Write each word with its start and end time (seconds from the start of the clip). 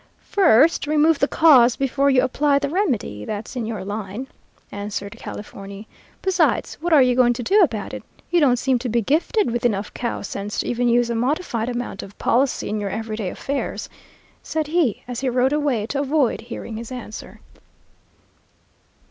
"'First 0.21 0.87
remove 0.87 1.19
the 1.19 1.27
cause 1.27 1.75
before 1.75 2.09
you 2.09 2.23
apply 2.23 2.57
the 2.57 2.69
remedy; 2.71 3.23
that's 3.23 3.55
in 3.55 3.67
your 3.67 3.85
line,' 3.85 4.25
answered 4.71 5.11
Californy. 5.15 5.87
'Besides, 6.23 6.73
what 6.81 6.91
are 6.91 7.03
you 7.03 7.15
going 7.15 7.33
to 7.33 7.43
do 7.43 7.61
about 7.61 7.93
it? 7.93 8.01
You 8.31 8.39
don't 8.39 8.57
seem 8.57 8.79
to 8.79 8.89
be 8.89 9.03
gifted 9.03 9.51
with 9.51 9.63
enough 9.63 9.93
cow 9.93 10.23
sense 10.23 10.57
to 10.61 10.67
even 10.67 10.89
use 10.89 11.11
a 11.11 11.15
modified 11.15 11.69
amount 11.69 12.01
of 12.01 12.17
policy 12.17 12.67
in 12.67 12.79
your 12.79 12.89
every 12.89 13.15
day 13.15 13.29
affairs,' 13.29 13.89
said 14.41 14.65
he, 14.65 15.03
as 15.07 15.19
he 15.19 15.29
rode 15.29 15.53
away 15.53 15.85
to 15.85 16.01
avoid 16.01 16.41
hearing 16.41 16.77
his 16.77 16.91
answer. 16.91 17.39